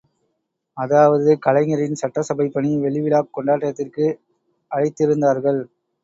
[0.77, 4.07] அதாவது கலைஞரின் சட்டசபைப் பணி வெள்ளிவிழாக் கொண்டாட்டத்திற்கு
[4.71, 5.61] அழைத்திருந்தார்கள்!